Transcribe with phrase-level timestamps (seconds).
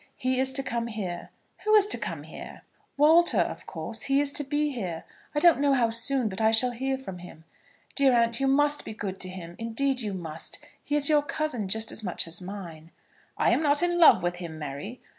[0.15, 1.29] He is to come here."
[1.63, 2.63] "Who is to come here?"
[2.97, 4.01] "Walter, of course.
[4.01, 5.03] He is to be here,
[5.35, 7.43] I don't know how soon; but I shall hear from him.
[7.93, 10.57] Dear aunt, you must be good to him; indeed you must.
[10.83, 12.89] He is your cousin just as much as mine."
[13.37, 15.01] "I'm not in love with him, Mary."